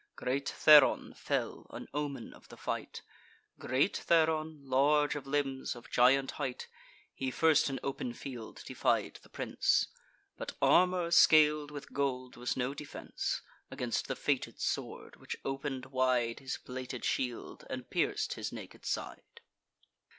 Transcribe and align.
Great 0.15 0.49
Theron 0.49 1.13
fell, 1.13 1.67
an 1.69 1.87
omen 1.93 2.33
of 2.33 2.47
the 2.49 2.57
fight; 2.57 3.03
Great 3.59 3.97
Theron, 3.97 4.63
large 4.67 5.15
of 5.15 5.27
limbs, 5.27 5.75
of 5.75 5.91
giant 5.91 6.31
height. 6.41 6.67
He 7.13 7.29
first 7.29 7.69
in 7.69 7.79
open 7.83 8.13
field 8.13 8.63
defied 8.65 9.19
the 9.21 9.29
prince: 9.29 9.89
But 10.37 10.53
armour 10.59 11.11
scal'd 11.11 11.69
with 11.69 11.93
gold 11.93 12.35
was 12.35 12.57
no 12.57 12.73
defence 12.73 13.43
Against 13.69 14.07
the 14.07 14.15
fated 14.15 14.59
sword, 14.59 15.17
which 15.17 15.37
open'd 15.45 15.85
wide 15.85 16.39
His 16.39 16.57
plated 16.57 17.05
shield, 17.05 17.67
and 17.69 17.87
pierc'd 17.87 18.33
his 18.33 18.51
naked 18.51 18.87
side. 18.87 19.41